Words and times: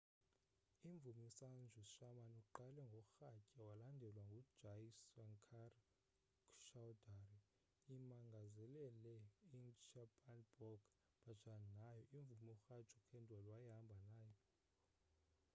imvumi 0.89 1.23
usanju 1.31 1.81
sharma 1.93 2.31
uqale 2.41 2.81
ngorhatya 2.89 3.61
walandelwa 3.67 4.21
ngujai 4.29 4.87
shankar 5.09 5.71
choudhary 6.67 7.39
imangazelele 7.95 9.13
i-chhappan 9.61 10.39
bhog 10.57 10.81
bhajan 11.23 11.63
nayo 11.77 12.01
imvumi 12.17 12.51
uraju 12.55 12.97
khandelwal 13.09 13.49
wayehamba 13.69 13.97
naye 14.07 14.35